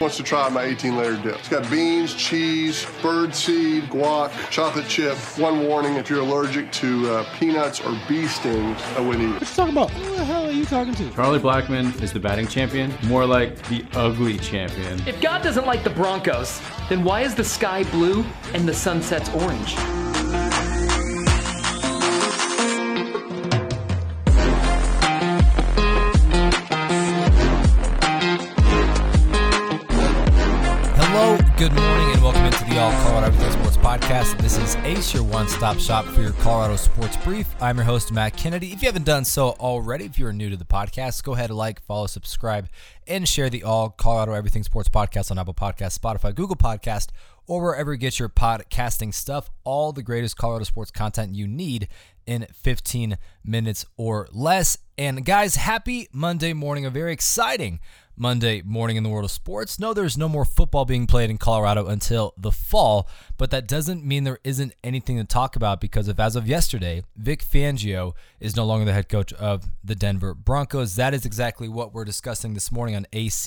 Wants 0.00 0.16
to 0.16 0.22
try 0.24 0.48
my 0.48 0.64
18 0.64 0.96
layer 0.96 1.16
dip. 1.16 1.38
It's 1.38 1.48
got 1.48 1.70
beans, 1.70 2.14
cheese, 2.14 2.84
bird 3.00 3.34
seed, 3.34 3.84
guac, 3.84 4.32
chocolate 4.50 4.88
chip. 4.88 5.16
One 5.38 5.66
warning 5.66 5.94
if 5.94 6.10
you're 6.10 6.20
allergic 6.20 6.72
to 6.72 7.10
uh, 7.10 7.24
peanuts 7.38 7.80
or 7.80 7.96
bee 8.08 8.26
stings, 8.26 8.80
I 8.96 9.00
wouldn't 9.00 9.22
eat 9.22 9.36
it. 9.36 9.40
What 9.40 9.40
you 9.40 9.46
talking 9.46 9.72
about? 9.72 9.90
Who 9.92 10.16
the 10.16 10.24
hell 10.24 10.46
are 10.46 10.50
you 10.50 10.64
talking 10.64 10.94
to? 10.94 11.10
Charlie 11.12 11.38
Blackmon 11.38 12.02
is 12.02 12.12
the 12.12 12.20
batting 12.20 12.48
champion, 12.48 12.92
more 13.04 13.24
like 13.24 13.56
the 13.68 13.84
ugly 13.94 14.36
champion. 14.38 15.00
If 15.06 15.20
God 15.20 15.42
doesn't 15.42 15.66
like 15.66 15.84
the 15.84 15.90
Broncos, 15.90 16.60
then 16.88 17.04
why 17.04 17.20
is 17.20 17.34
the 17.34 17.44
sky 17.44 17.84
blue 17.84 18.24
and 18.52 18.66
the 18.68 18.74
sunset's 18.74 19.28
orange? 19.30 19.76
Good 31.68 31.80
morning, 31.80 32.10
and 32.10 32.22
welcome 32.22 32.44
into 32.44 32.62
the 32.66 32.78
All 32.78 32.92
Colorado 32.92 33.28
Everything 33.28 33.52
Sports 33.52 33.78
Podcast. 33.78 34.36
This 34.36 34.58
is 34.58 34.76
Ace, 34.84 35.14
your 35.14 35.22
one-stop 35.22 35.78
shop 35.78 36.04
for 36.04 36.20
your 36.20 36.32
Colorado 36.32 36.76
sports 36.76 37.16
brief. 37.16 37.48
I'm 37.58 37.76
your 37.76 37.86
host, 37.86 38.12
Matt 38.12 38.36
Kennedy. 38.36 38.70
If 38.74 38.82
you 38.82 38.86
haven't 38.88 39.06
done 39.06 39.24
so 39.24 39.52
already, 39.52 40.04
if 40.04 40.18
you 40.18 40.26
are 40.26 40.32
new 40.34 40.50
to 40.50 40.58
the 40.58 40.66
podcast, 40.66 41.22
go 41.22 41.32
ahead 41.32 41.48
and 41.48 41.56
like, 41.56 41.80
follow, 41.80 42.06
subscribe, 42.06 42.68
and 43.06 43.26
share 43.26 43.48
the 43.48 43.62
All 43.62 43.88
Colorado 43.88 44.34
Everything 44.34 44.62
Sports 44.62 44.90
Podcast 44.90 45.30
on 45.30 45.38
Apple 45.38 45.54
Podcast, 45.54 45.98
Spotify, 45.98 46.34
Google 46.34 46.54
Podcast, 46.54 47.08
or 47.46 47.62
wherever 47.62 47.92
you 47.92 47.98
get 47.98 48.18
your 48.18 48.28
podcasting 48.28 49.14
stuff. 49.14 49.48
All 49.64 49.92
the 49.92 50.02
greatest 50.02 50.36
Colorado 50.36 50.64
sports 50.64 50.90
content 50.90 51.34
you 51.34 51.46
need 51.46 51.88
in 52.26 52.46
15 52.52 53.16
minutes 53.42 53.86
or 53.96 54.28
less. 54.32 54.76
And 54.98 55.24
guys, 55.24 55.56
happy 55.56 56.08
Monday 56.12 56.52
morning. 56.52 56.84
A 56.84 56.90
very 56.90 57.14
exciting 57.14 57.80
Monday 58.16 58.62
morning 58.62 58.96
in 58.96 59.02
the 59.02 59.08
world 59.08 59.24
of 59.24 59.30
sports. 59.30 59.78
No, 59.78 59.92
there's 59.92 60.16
no 60.16 60.28
more 60.28 60.44
football 60.44 60.84
being 60.84 61.06
played 61.06 61.30
in 61.30 61.38
Colorado 61.38 61.86
until 61.86 62.34
the 62.36 62.52
fall, 62.52 63.08
but 63.36 63.50
that 63.50 63.66
doesn't 63.66 64.04
mean 64.04 64.24
there 64.24 64.38
isn't 64.44 64.72
anything 64.84 65.16
to 65.16 65.24
talk 65.24 65.56
about 65.56 65.80
because 65.80 66.08
if 66.08 66.20
as 66.20 66.36
of 66.36 66.46
yesterday, 66.46 67.02
Vic 67.16 67.44
Fangio 67.44 68.12
is 68.40 68.56
no 68.56 68.64
longer 68.64 68.84
the 68.84 68.92
head 68.92 69.08
coach 69.08 69.32
of 69.34 69.64
the 69.82 69.94
Denver 69.94 70.34
Broncos. 70.34 70.96
That 70.96 71.14
is 71.14 71.24
exactly 71.24 71.68
what 71.68 71.92
we're 71.92 72.04
discussing 72.04 72.54
this 72.54 72.70
morning 72.70 72.94
on 72.94 73.06
ACE. 73.12 73.46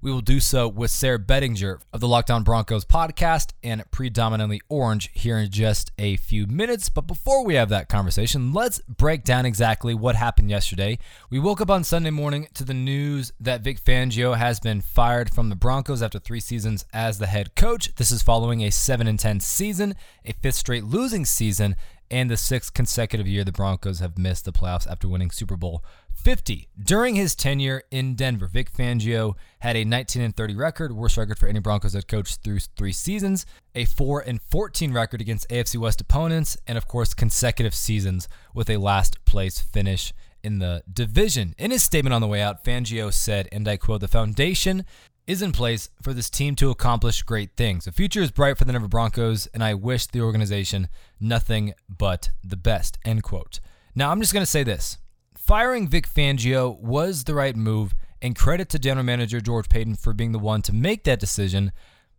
We 0.00 0.12
will 0.12 0.20
do 0.20 0.38
so 0.38 0.68
with 0.68 0.92
Sayre 0.92 1.18
Bedinger 1.18 1.80
of 1.92 2.00
the 2.00 2.06
Locked 2.06 2.30
On 2.30 2.44
Broncos 2.44 2.84
podcast 2.84 3.50
and 3.64 3.82
predominantly 3.90 4.60
orange 4.68 5.10
here 5.12 5.38
in 5.38 5.50
just 5.50 5.90
a 5.98 6.16
few 6.16 6.46
minutes. 6.46 6.88
But 6.88 7.08
before 7.08 7.44
we 7.44 7.54
have 7.54 7.68
that 7.70 7.88
conversation, 7.88 8.52
let's 8.52 8.80
break 8.82 9.24
down 9.24 9.44
exactly 9.44 9.94
what 9.94 10.14
happened 10.14 10.50
yesterday. 10.50 10.98
We 11.30 11.40
woke 11.40 11.60
up 11.60 11.70
on 11.70 11.82
Sunday 11.82 12.10
morning 12.10 12.46
to 12.54 12.64
the 12.64 12.74
news 12.74 13.32
that 13.40 13.64
Vic 13.68 13.84
Fangio 13.84 14.34
has 14.34 14.60
been 14.60 14.80
fired 14.80 15.28
from 15.28 15.50
the 15.50 15.54
Broncos 15.54 16.00
after 16.00 16.18
three 16.18 16.40
seasons 16.40 16.86
as 16.94 17.18
the 17.18 17.26
head 17.26 17.54
coach. 17.54 17.94
This 17.96 18.10
is 18.10 18.22
following 18.22 18.62
a 18.62 18.70
7 18.70 19.14
10 19.14 19.40
season, 19.40 19.94
a 20.24 20.32
fifth 20.32 20.54
straight 20.54 20.84
losing 20.84 21.26
season, 21.26 21.76
and 22.10 22.30
the 22.30 22.38
sixth 22.38 22.72
consecutive 22.72 23.26
year 23.26 23.44
the 23.44 23.52
Broncos 23.52 23.98
have 23.98 24.16
missed 24.16 24.46
the 24.46 24.52
playoffs 24.52 24.90
after 24.90 25.06
winning 25.06 25.30
Super 25.30 25.54
Bowl 25.54 25.84
50. 26.14 26.66
During 26.82 27.14
his 27.14 27.34
tenure 27.34 27.82
in 27.90 28.14
Denver, 28.14 28.46
Vic 28.46 28.72
Fangio 28.72 29.34
had 29.58 29.76
a 29.76 29.84
19 29.84 30.22
and 30.22 30.34
30 30.34 30.56
record, 30.56 30.92
worst 30.92 31.18
record 31.18 31.36
for 31.38 31.46
any 31.46 31.60
Broncos 31.60 31.92
head 31.92 32.08
coach 32.08 32.36
through 32.36 32.60
three 32.60 32.92
seasons, 32.92 33.44
a 33.74 33.84
4 33.84 34.20
and 34.20 34.40
14 34.50 34.94
record 34.94 35.20
against 35.20 35.46
AFC 35.50 35.76
West 35.76 36.00
opponents, 36.00 36.56
and 36.66 36.78
of 36.78 36.88
course 36.88 37.12
consecutive 37.12 37.74
seasons 37.74 38.30
with 38.54 38.70
a 38.70 38.78
last 38.78 39.22
place 39.26 39.58
finish 39.60 40.14
in 40.42 40.58
the 40.58 40.82
division. 40.92 41.54
In 41.58 41.70
his 41.70 41.82
statement 41.82 42.14
on 42.14 42.20
the 42.20 42.26
way 42.26 42.40
out, 42.40 42.64
Fangio 42.64 43.12
said, 43.12 43.48
and 43.52 43.66
I 43.68 43.76
quote, 43.76 44.00
the 44.00 44.08
foundation 44.08 44.84
is 45.26 45.42
in 45.42 45.52
place 45.52 45.90
for 46.02 46.14
this 46.14 46.30
team 46.30 46.54
to 46.56 46.70
accomplish 46.70 47.22
great 47.22 47.56
things. 47.56 47.84
The 47.84 47.92
future 47.92 48.22
is 48.22 48.30
bright 48.30 48.56
for 48.56 48.64
the 48.64 48.72
Denver 48.72 48.88
Broncos, 48.88 49.46
and 49.48 49.62
I 49.62 49.74
wish 49.74 50.06
the 50.06 50.22
organization 50.22 50.88
nothing 51.20 51.74
but 51.88 52.30
the 52.42 52.56
best, 52.56 52.98
end 53.04 53.22
quote. 53.22 53.60
Now, 53.94 54.10
I'm 54.10 54.20
just 54.20 54.32
going 54.32 54.42
to 54.42 54.50
say 54.50 54.62
this. 54.62 54.98
Firing 55.36 55.86
Vic 55.88 56.08
Fangio 56.08 56.78
was 56.80 57.24
the 57.24 57.34
right 57.34 57.56
move, 57.56 57.94
and 58.22 58.34
credit 58.34 58.68
to 58.70 58.78
general 58.78 59.04
manager 59.04 59.40
George 59.40 59.68
Paton 59.68 59.94
for 59.94 60.12
being 60.12 60.32
the 60.32 60.38
one 60.38 60.62
to 60.62 60.72
make 60.72 61.04
that 61.04 61.20
decision. 61.20 61.72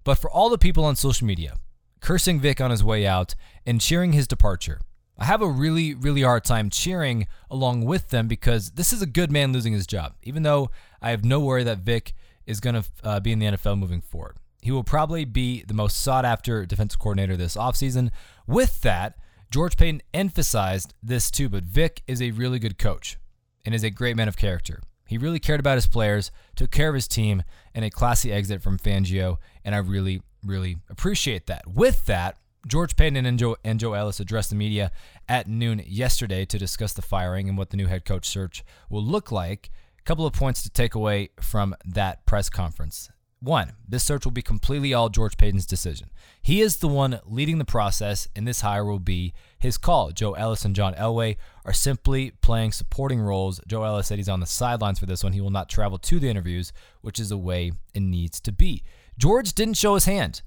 But 0.03 0.16
for 0.16 0.29
all 0.29 0.50
the 0.50 0.58
people 0.58 0.85
on 0.85 0.96
social 0.96 1.28
media 1.28 1.56
cursing 2.02 2.40
Vic 2.40 2.62
on 2.62 2.72
his 2.72 2.84
way 2.84 3.06
out 3.06 3.35
and 3.66 3.81
cheering 3.81 4.13
his 4.13 4.28
departure, 4.28 4.79
I 5.19 5.25
have 5.25 5.41
a 5.41 5.50
really, 5.50 5.94
really 5.94 6.22
hard 6.22 6.46
time 6.46 6.69
cheering 6.69 7.28
along 7.52 7.84
with 7.84 8.07
them 8.07 8.30
because 8.30 8.72
this 8.72 8.94
is 8.94 9.02
a 9.02 9.06
good 9.06 9.31
man 9.31 9.52
losing 9.52 9.74
his 9.74 9.85
job, 9.85 10.13
even 10.24 10.44
though 10.44 10.72
I 11.02 11.09
have 11.09 11.25
no 11.25 11.41
worry 11.41 11.66
that 11.66 11.80
Vic 11.80 12.13
is 12.46 12.62
going 12.62 12.81
to 12.81 12.85
uh, 13.03 13.19
be 13.19 13.34
in 13.34 13.40
the 13.40 13.47
NFL 13.47 13.78
moving 13.78 14.00
forward. 14.00 14.38
He 14.62 14.72
will 14.72 14.84
probably 14.84 15.25
be 15.25 15.63
the 15.68 15.74
most 15.74 16.02
sought 16.02 16.24
after 16.24 16.66
defensive 16.66 17.00
coordinator 17.00 17.35
this 17.35 17.58
offseason. 17.58 18.12
With 18.47 18.81
that, 18.81 19.18
George 19.52 19.75
Paton 19.75 20.02
emphasized 20.13 20.94
this 21.03 21.29
too, 21.29 21.50
but 21.50 21.63
Vic 21.63 22.02
is 22.08 22.22
a 22.22 22.31
really 22.31 22.59
good 22.59 22.78
coach 22.78 23.18
and 23.66 23.75
is 23.75 23.84
a 23.84 23.90
great 23.90 24.16
man 24.16 24.29
of 24.29 24.38
character. 24.38 24.81
He 25.06 25.18
really 25.18 25.40
cared 25.40 25.59
about 25.59 25.75
his 25.75 25.88
players, 25.88 26.31
took 26.56 26.72
care 26.72 26.88
of 26.88 26.96
his 26.96 27.08
team, 27.08 27.44
and 27.74 27.84
a 27.84 27.90
classy 27.90 28.31
exit 28.31 28.62
from 28.62 28.78
Fangio, 28.78 29.38
and 29.66 29.75
I 29.75 29.79
really, 29.79 30.22
really 30.46 30.78
appreciate 30.90 31.47
that. 31.47 31.68
With 31.68 32.06
that, 32.06 32.38
George 32.68 32.96
Paton 32.96 33.25
and 33.25 33.40
Joe, 33.40 33.56
and 33.64 33.80
Joe 33.80 33.94
Ellis 33.94 34.20
addressed 34.20 34.50
the 34.50 34.56
media 34.56 34.92
at 35.28 35.47
noon 35.47 35.81
yesterday 35.86 36.46
to 36.46 36.58
discuss 36.58 36.94
the 36.94 37.02
firing 37.02 37.47
and 37.47 37.58
what 37.58 37.70
the 37.70 37.78
new 37.78 37.88
head 37.88 38.06
coach 38.06 38.28
search 38.28 38.64
will 38.90 39.03
look 39.03 39.31
like. 39.31 39.70
A 40.00 40.03
couple 40.03 40.25
of 40.25 40.34
points 40.34 40.62
to 40.64 40.70
take 40.70 40.96
away 40.96 41.30
from 41.40 41.75
that 41.86 42.25
press 42.25 42.50
conference. 42.50 43.09
One, 43.42 43.72
this 43.88 44.03
search 44.03 44.25
will 44.25 44.34
be 44.34 44.42
completely 44.42 44.94
all 44.94 45.08
George 45.08 45.38
Paton's 45.38 45.66
decision. 45.66 46.09
He 46.42 46.59
is 46.59 46.78
the 46.78 46.90
one 46.90 47.22
leading 47.25 47.58
the 47.58 47.64
process, 47.64 48.28
and 48.36 48.46
this 48.46 48.59
hire 48.59 48.84
will 48.84 49.00
be 49.00 49.34
his 49.58 49.78
call. 49.78 50.12
Joe 50.12 50.34
Ellis 50.34 50.66
and 50.66 50.76
John 50.76 50.94
Elway 50.96 51.38
are 51.64 51.72
simply 51.72 52.31
playing 52.41 52.74
supporting 52.74 53.22
roles. 53.22 53.62
Joe 53.66 53.84
Ellis 53.84 54.08
said 54.08 54.18
he's 54.18 54.28
on 54.28 54.41
the 54.41 54.46
sidelines 54.46 55.00
for 55.00 55.06
this 55.06 55.24
one. 55.24 55.31
He 55.31 55.40
will 55.40 55.52
not 55.52 55.70
travel 55.70 55.97
to 56.00 56.20
the 56.20 56.30
interviews, 56.30 56.74
which 57.00 57.18
is 57.18 57.30
the 57.30 57.38
way 57.38 57.72
it 57.94 58.02
needs 58.02 58.41
to 58.41 58.52
be. 58.52 58.84
George 59.18 59.53
didn't 59.53 59.78
show 59.78 59.94
his 59.94 60.06
hand 60.06 60.41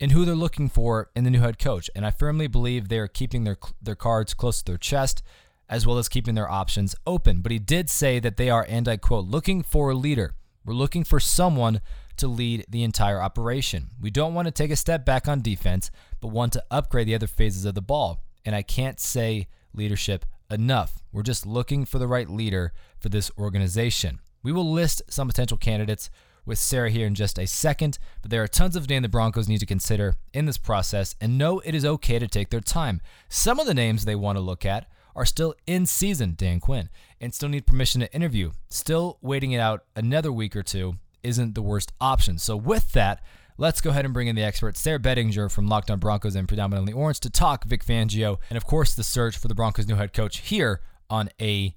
in 0.00 0.10
who 0.10 0.24
they're 0.24 0.34
looking 0.34 0.68
for 0.68 1.10
in 1.16 1.24
the 1.24 1.30
new 1.30 1.40
head 1.40 1.58
coach, 1.58 1.90
and 1.94 2.06
I 2.06 2.10
firmly 2.10 2.46
believe 2.46 2.88
they 2.88 2.98
are 2.98 3.08
keeping 3.08 3.44
their 3.44 3.56
their 3.82 3.94
cards 3.94 4.34
close 4.34 4.58
to 4.58 4.72
their 4.72 4.78
chest 4.78 5.22
as 5.68 5.86
well 5.86 5.98
as 5.98 6.08
keeping 6.08 6.34
their 6.34 6.50
options 6.50 6.94
open. 7.06 7.40
But 7.40 7.52
he 7.52 7.58
did 7.58 7.90
say 7.90 8.18
that 8.20 8.36
they 8.36 8.48
are, 8.50 8.64
and 8.68 8.88
I 8.88 8.96
quote, 8.96 9.26
looking 9.26 9.62
for 9.62 9.90
a 9.90 9.94
leader. 9.94 10.34
We're 10.64 10.74
looking 10.74 11.04
for 11.04 11.20
someone 11.20 11.80
to 12.16 12.26
lead 12.26 12.64
the 12.68 12.82
entire 12.82 13.20
operation. 13.20 13.88
We 14.00 14.10
don't 14.10 14.34
want 14.34 14.46
to 14.46 14.52
take 14.52 14.70
a 14.70 14.76
step 14.76 15.04
back 15.04 15.28
on 15.28 15.40
defense, 15.40 15.90
but 16.20 16.28
want 16.28 16.52
to 16.54 16.64
upgrade 16.70 17.06
the 17.06 17.14
other 17.14 17.26
phases 17.26 17.64
of 17.64 17.74
the 17.74 17.82
ball. 17.82 18.24
And 18.44 18.54
I 18.54 18.62
can't 18.62 18.98
say 18.98 19.46
leadership 19.74 20.24
enough. 20.50 21.02
We're 21.12 21.22
just 21.22 21.46
looking 21.46 21.84
for 21.84 21.98
the 21.98 22.08
right 22.08 22.28
leader 22.28 22.72
for 22.98 23.08
this 23.08 23.30
organization. 23.38 24.20
We 24.42 24.52
will 24.52 24.70
list 24.70 25.02
some 25.08 25.28
potential 25.28 25.58
candidates 25.58 26.10
with 26.44 26.58
Sayre 26.58 26.88
here 26.88 27.06
in 27.06 27.14
just 27.14 27.38
a 27.38 27.46
second, 27.46 27.98
but 28.22 28.30
there 28.30 28.42
are 28.42 28.48
tons 28.48 28.76
of 28.76 28.88
names 28.88 29.02
the 29.02 29.08
Broncos 29.08 29.48
need 29.48 29.60
to 29.60 29.66
consider 29.66 30.16
in 30.32 30.46
this 30.46 30.58
process 30.58 31.14
and 31.20 31.38
know 31.38 31.60
it 31.60 31.74
is 31.74 31.84
okay 31.84 32.18
to 32.18 32.26
take 32.26 32.50
their 32.50 32.60
time. 32.60 33.00
Some 33.28 33.58
of 33.58 33.66
the 33.66 33.74
names 33.74 34.04
they 34.04 34.14
want 34.14 34.36
to 34.36 34.42
look 34.42 34.64
at 34.64 34.86
are 35.14 35.26
still 35.26 35.54
in 35.66 35.84
season, 35.84 36.34
Dan 36.36 36.60
Quinn, 36.60 36.88
and 37.20 37.34
still 37.34 37.48
need 37.48 37.66
permission 37.66 38.00
to 38.00 38.12
interview. 38.14 38.52
Still 38.68 39.18
waiting 39.20 39.52
it 39.52 39.58
out 39.58 39.84
another 39.96 40.32
week 40.32 40.54
or 40.54 40.62
two 40.62 40.94
isn't 41.22 41.54
the 41.54 41.62
worst 41.62 41.92
option. 42.00 42.38
So, 42.38 42.56
with 42.56 42.92
that, 42.92 43.20
let's 43.56 43.80
go 43.80 43.90
ahead 43.90 44.04
and 44.04 44.14
bring 44.14 44.28
in 44.28 44.36
the 44.36 44.44
expert, 44.44 44.76
Sayre 44.76 45.00
Bedinger 45.00 45.50
from 45.50 45.66
Locked 45.66 45.90
On 45.90 45.98
Broncos 45.98 46.36
and 46.36 46.46
Predominantly 46.46 46.92
Orange, 46.92 47.20
to 47.20 47.30
talk 47.30 47.64
Vic 47.64 47.84
Fangio 47.84 48.38
and, 48.48 48.56
of 48.56 48.64
course, 48.64 48.94
the 48.94 49.02
search 49.02 49.36
for 49.36 49.48
the 49.48 49.54
Broncos' 49.54 49.88
new 49.88 49.96
head 49.96 50.12
coach 50.12 50.38
here 50.38 50.80
on 51.10 51.30
ACE. 51.40 51.74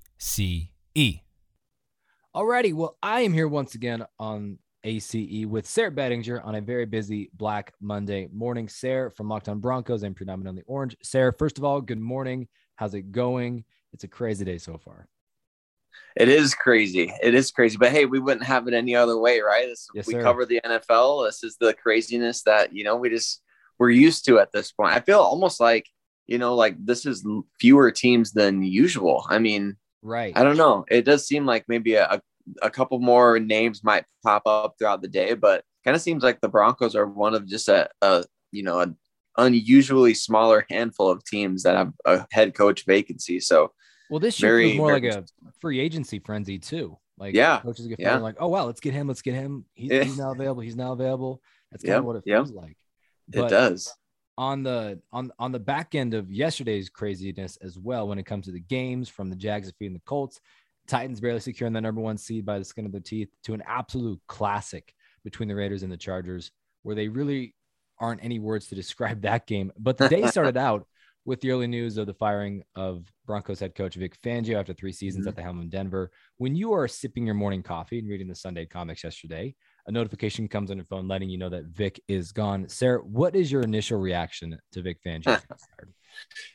Alrighty, 2.36 2.74
well, 2.74 2.98
I 3.04 3.22
am 3.22 3.34
here 3.34 3.50
once 3.50 3.76
again 3.76 4.06
on 4.18 4.58
ACE 4.86 5.14
with 5.46 5.68
Sayre 5.68 5.92
Bedinger 5.92 6.44
on 6.46 6.56
a 6.56 6.62
very 6.62 6.86
busy 6.86 7.30
Black 7.34 7.74
Monday 7.82 8.30
morning. 8.32 8.70
Sayre 8.70 9.10
from 9.10 9.28
Locked 9.28 9.50
On 9.50 9.60
Broncos 9.60 10.04
and 10.04 10.16
Predominantly 10.16 10.64
Orange. 10.66 10.96
Sayre, 11.04 11.34
first 11.34 11.58
of 11.58 11.66
all, 11.66 11.82
good 11.82 12.00
morning. 12.00 12.48
How's 12.78 12.94
it 12.94 13.12
going? 13.12 13.66
It's 13.92 14.06
a 14.06 14.08
crazy 14.08 14.46
day 14.46 14.58
so 14.58 14.78
far. 14.78 15.10
It 16.16 16.30
is 16.30 16.56
crazy. 16.56 17.12
It 17.22 17.36
is 17.36 17.52
crazy. 17.52 17.76
But 17.78 17.92
hey, 17.92 18.06
we 18.06 18.20
wouldn't 18.20 18.46
have 18.46 18.66
it 18.70 18.74
any 18.74 18.96
other 18.96 19.18
way, 19.18 19.42
right? 19.42 19.66
This, 19.68 19.90
Yes, 19.94 20.08
we 20.08 20.14
sir. 20.14 20.22
cover 20.24 20.46
the 20.46 20.62
NFL. 20.66 21.28
This 21.28 21.44
is 21.44 21.58
the 21.60 21.74
craziness 21.74 22.44
that, 22.44 22.74
you 22.74 22.86
know, 22.86 22.96
we 22.96 23.10
just 23.10 23.42
we're 23.78 23.90
used 23.90 24.24
to 24.28 24.40
at 24.40 24.54
this 24.54 24.72
point. 24.72 24.94
I 24.94 25.02
feel 25.02 25.20
almost 25.20 25.60
like, 25.60 25.86
you 26.28 26.38
know, 26.38 26.56
like 26.56 26.78
this 26.80 27.06
is 27.06 27.28
fewer 27.60 27.92
teams 27.92 28.32
than 28.32 28.64
usual. 28.64 29.26
I 29.30 29.40
mean, 29.40 29.76
Right. 30.04 30.36
I 30.36 30.44
don't 30.44 30.58
know. 30.58 30.84
It 30.90 31.04
does 31.06 31.28
seem 31.28 31.46
like 31.46 31.66
maybe 31.68 31.94
a, 31.94 32.06
a 32.06 32.22
couple 32.72 33.00
more 33.00 33.40
names 33.40 33.84
might 33.84 34.06
pop 34.24 34.44
up 34.46 34.76
throughout 34.78 35.02
the 35.02 35.08
day, 35.08 35.34
but 35.34 35.64
kind 35.84 35.96
of 35.96 36.02
seems 36.02 36.24
like 36.24 36.40
the 36.42 36.50
Broncos 36.50 36.96
are 36.96 37.08
one 37.08 37.34
of 37.34 37.48
just 37.48 37.68
a, 37.68 37.90
a 38.02 38.24
you 38.52 38.64
know, 38.64 38.80
an 38.80 38.98
unusually 39.38 40.14
smaller 40.14 40.66
handful 40.70 41.10
of 41.10 41.24
teams 41.24 41.64
that 41.64 41.76
have 41.76 41.94
a 42.06 42.26
head 42.32 42.54
coach 42.54 42.86
vacancy. 42.86 43.40
So 43.40 43.72
Well, 44.10 44.20
this 44.20 44.42
year 44.42 44.60
feels 44.60 44.76
more 44.78 44.88
very 45.00 45.02
like 45.12 45.16
a 45.16 45.26
free 45.60 45.80
agency 45.80 46.20
frenzy 46.20 46.60
too. 46.60 46.98
Like 47.18 47.36
Yeah, 47.36 47.60
coaches 47.62 47.88
get 47.88 48.00
yeah. 48.00 48.18
like, 48.18 48.36
oh 48.40 48.48
wow, 48.48 48.66
let's 48.66 48.80
get 48.80 48.94
him, 48.94 49.08
let's 49.08 49.22
get 49.22 49.36
him. 49.36 49.66
He's, 49.74 49.92
Yeah. 49.92 50.04
he's 50.04 50.18
now 50.18 50.32
available. 50.32 50.62
He's 50.62 50.76
now 50.76 50.94
available. 50.94 51.42
That's 51.72 51.84
kind 51.84 51.94
Yep, 51.94 52.00
of 52.00 52.06
what 52.06 52.16
it 52.18 52.24
yep. 52.26 52.38
feels 52.46 52.52
like. 52.52 52.78
it 53.32 53.38
But 53.38 53.50
does. 53.50 53.94
on 54.38 54.64
the 54.64 55.00
on 55.12 55.32
on 55.40 55.52
the 55.52 55.60
back 55.60 55.94
end 55.94 56.14
of 56.14 56.32
yesterday's 56.32 56.90
craziness 56.90 57.58
as 57.62 57.78
well, 57.78 58.08
when 58.08 58.18
it 58.18 58.26
comes 58.26 58.46
to 58.46 58.52
the 58.52 58.60
games 58.60 59.08
from 59.08 59.30
the 59.30 59.36
Jags 59.36 59.68
defeating 59.68 59.94
the 59.94 60.02
Colts, 60.06 60.42
Titans 60.92 61.22
barely 61.22 61.40
securing 61.40 61.72
the 61.72 61.80
number 61.80 62.02
one 62.02 62.18
seed 62.18 62.46
by 62.46 62.60
the 62.60 62.66
skin 62.66 62.86
of 62.86 62.92
their 62.92 63.00
teeth 63.00 63.30
to 63.46 63.54
an 63.54 63.64
absolute 63.66 64.20
classic 64.28 64.94
between 65.24 65.48
the 65.48 65.56
Raiders 65.56 65.84
and 65.84 65.92
the 65.92 65.96
Chargers, 65.96 66.52
where 66.84 66.96
they 66.96 67.08
really 67.08 67.56
aren't 67.98 68.22
any 68.22 68.40
words 68.40 68.68
to 68.68 68.76
describe 68.76 69.22
that 69.22 69.48
game. 69.48 69.72
But 69.80 69.98
the 69.98 70.10
day 70.10 70.28
started 70.28 70.58
out 70.70 70.86
with 71.24 71.40
the 71.40 71.52
early 71.52 71.68
news 71.68 71.98
of 71.98 72.08
the 72.08 72.14
firing 72.14 72.64
of 72.76 73.06
Broncos 73.26 73.62
head 73.62 73.74
coach 73.74 73.96
Vic 73.96 74.20
Fangio 74.22 74.60
after 74.60 74.74
three 74.74 74.92
seasons 74.92 75.24
mm-hmm. 75.24 75.30
at 75.30 75.36
the 75.38 75.44
helm 75.44 75.62
in 75.62 75.70
Denver. 75.70 76.12
When 76.40 76.56
you 76.56 76.74
are 76.74 76.90
sipping 76.90 77.26
your 77.26 77.36
morning 77.36 77.64
coffee 77.64 78.00
and 78.00 78.10
reading 78.10 78.28
the 78.28 78.36
Sunday 78.36 78.66
comics 78.66 79.02
yesterday, 79.02 79.56
a 79.88 79.92
notification 79.94 80.50
comes 80.50 80.72
on 80.72 80.78
your 80.78 80.86
phone 80.88 81.08
letting 81.08 81.30
you 81.30 81.38
know 81.38 81.50
that 81.50 81.68
Vic 81.68 82.02
is 82.10 82.34
gone. 82.34 82.68
Sayre, 82.68 82.98
what 82.98 83.34
is 83.34 83.50
your 83.50 83.62
initial 83.62 83.98
reaction 83.98 84.58
to 84.74 84.82
Vic 84.82 84.98
Fangio? 85.06 85.42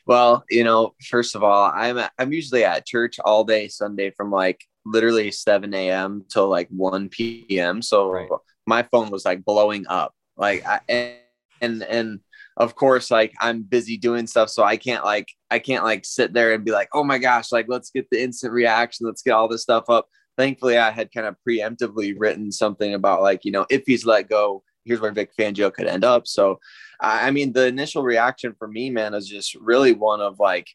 Well, 0.05 0.43
you 0.49 0.63
know, 0.63 0.95
first 1.09 1.35
of 1.35 1.43
all, 1.43 1.71
I'm 1.73 1.99
I'm 2.17 2.33
usually 2.33 2.63
at 2.63 2.85
church 2.85 3.19
all 3.19 3.43
day 3.43 3.67
Sunday 3.67 4.11
from 4.11 4.31
like 4.31 4.63
literally 4.85 5.31
7 5.31 5.73
a.m. 5.73 6.23
till 6.29 6.47
like 6.49 6.67
1 6.69 7.09
p.m. 7.09 7.81
So 7.81 8.11
Right. 8.11 8.29
my 8.65 8.83
phone 8.83 9.09
was 9.09 9.25
like 9.25 9.43
blowing 9.45 9.85
up. 9.87 10.13
Like 10.37 10.65
I 10.65 10.79
and 10.89 11.15
and 11.61 11.83
and 11.83 12.19
of 12.57 12.75
course, 12.75 13.11
like 13.11 13.33
I'm 13.39 13.61
busy 13.63 13.97
doing 13.97 14.27
stuff, 14.27 14.49
so 14.49 14.63
I 14.63 14.77
can't 14.77 15.03
like 15.03 15.27
I 15.51 15.59
can't 15.59 15.83
like 15.83 16.05
sit 16.05 16.33
there 16.33 16.53
and 16.53 16.63
be 16.65 16.71
like, 16.71 16.89
oh 16.93 17.03
my 17.03 17.17
gosh, 17.17 17.51
like 17.51 17.65
let's 17.69 17.91
get 17.91 18.07
the 18.11 18.21
instant 18.21 18.53
reaction, 18.53 19.05
let's 19.05 19.21
get 19.21 19.31
all 19.33 19.47
this 19.47 19.63
stuff 19.63 19.85
up. 19.89 20.07
Thankfully, 20.37 20.77
I 20.77 20.91
had 20.91 21.11
kind 21.11 21.27
of 21.27 21.35
preemptively 21.47 22.13
written 22.17 22.51
something 22.51 22.93
about 22.93 23.21
like, 23.23 23.43
you 23.45 23.51
know, 23.51 23.65
if 23.69 23.83
he's 23.87 24.05
let 24.05 24.29
go, 24.29 24.63
here's 24.87 25.01
where 25.01 25.11
Vic 25.11 25.31
Fangio 25.37 25.71
could 25.73 25.87
end 25.87 26.03
up. 26.03 26.27
So 26.27 26.59
I 26.99 27.29
mean, 27.31 27.53
the 27.53 27.67
initial 27.67 28.03
reaction 28.03 28.55
for 28.57 28.67
me, 28.67 28.89
man, 28.89 29.13
is 29.13 29.27
just 29.27 29.55
really 29.55 29.93
one 29.93 30.21
of 30.21 30.39
like 30.39 30.67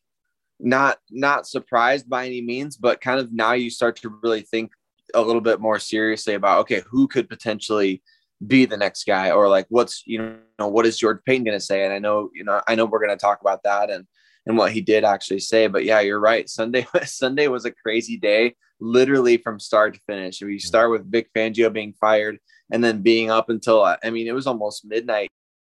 not 0.61 0.99
not 1.11 1.47
surprised 1.47 2.09
by 2.09 2.27
any 2.27 2.41
means, 2.41 2.77
but 2.77 3.01
kind 3.01 3.19
of 3.19 3.33
now 3.33 3.53
you 3.53 3.71
start 3.71 3.97
to 3.97 4.19
really 4.23 4.43
think 4.43 4.73
a 5.15 5.21
little 5.21 5.41
bit 5.41 5.61
more 5.61 5.79
seriously 5.79 6.35
about 6.35 6.61
okay, 6.61 6.83
who 6.89 7.09
could 7.09 7.29
potentially 7.29 8.03
be 8.47 8.65
the 8.65 8.77
next 8.77 9.05
guy, 9.05 9.31
or 9.31 9.49
like 9.49 9.67
what's 9.69 10.05
you 10.07 10.37
know 10.59 10.69
what 10.69 10.87
is 10.87 10.99
George 10.99 11.19
Paton 11.27 11.45
going 11.45 11.59
to 11.59 11.65
say? 11.65 11.85
And 11.85 11.93
I 11.93 11.99
know 11.99 12.31
you 12.35 12.45
know 12.45 12.63
I 12.69 12.77
know 12.77 12.85
we're 12.85 13.05
going 13.05 13.17
to 13.17 13.17
talk 13.17 13.41
about 13.41 13.65
that 13.65 13.91
and 13.91 14.07
and 14.47 14.57
what 14.57 14.73
he 14.73 14.81
did 14.81 15.05
actually 15.05 15.41
say, 15.41 15.67
but 15.67 15.85
yeah, 15.85 16.01
you're 16.01 16.21
right. 16.21 16.49
Sunday 16.49 16.87
Sunday 17.05 17.49
was 17.49 17.65
a 17.65 17.73
crazy 17.73 18.17
day, 18.17 18.55
literally 18.83 19.37
from 19.37 19.61
start 19.61 19.95
to 19.95 20.01
finish. 20.07 20.43
We 20.43 20.55
hmm. 20.55 20.59
start 20.59 20.91
with 20.91 21.11
Vic 21.11 21.31
Fangio 21.35 21.73
being 21.73 21.95
fired, 21.95 22.39
and 22.71 22.83
then 22.83 23.03
being 23.03 23.31
up 23.31 23.49
until 23.49 23.83
I 23.83 24.11
mean 24.11 24.27
it 24.27 24.35
was 24.35 24.47
almost 24.47 24.85
midnight 24.85 25.31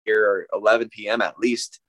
here 0.04 0.24
or 0.24 0.46
11 0.52 0.88
p.m. 0.90 1.20
at 1.20 1.38
least 1.38 1.80